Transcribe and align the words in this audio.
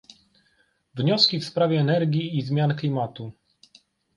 Wnioski 0.95 1.39
w 1.39 1.45
sprawie 1.45 1.79
energii 1.79 2.37
i 2.37 2.41
zmian 2.41 2.75
klimatu 2.75 3.31